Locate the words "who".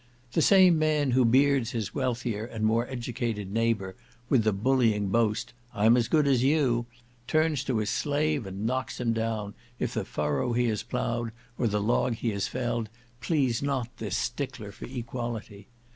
1.11-1.23